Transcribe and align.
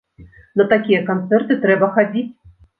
На 0.61 0.65
такія 0.71 1.03
канцэрты 1.11 1.61
трэба 1.69 1.93
хадзіць! 2.01 2.29